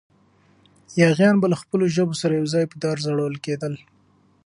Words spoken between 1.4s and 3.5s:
به له خپلو ژبو سره یو ځای په دار ځړول